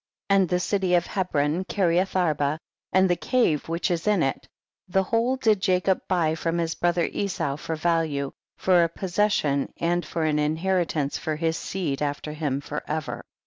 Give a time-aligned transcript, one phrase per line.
[0.31, 2.57] And the city of Hebron Kire ath arba
[2.91, 4.47] and the cave Avhich is in it,
[4.87, 9.71] the whole did Jacob buy from his brother Esau for value, for a posses sion
[9.77, 13.21] and for an inheritance for his seed after him forever.